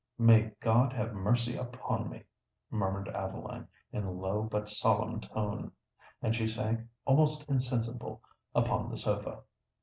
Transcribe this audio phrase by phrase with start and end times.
[0.17, 2.23] "May God have mercy upon me!"
[2.71, 5.71] murmured Adeline, in a low but solemn tone.
[6.23, 8.23] And she sank almost insensible
[8.55, 9.41] upon the sofa.